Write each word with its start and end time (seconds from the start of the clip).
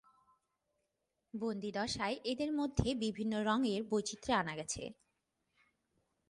বন্দীদশায় 1.33 2.17
এদের 2.23 2.51
মধ্যে 2.53 2.87
বিভিন্ন 2.95 3.33
রঙের 3.43 3.81
বৈচিত্র্য 3.83 4.33
আনা 4.33 4.53
গেছে। 4.55 4.83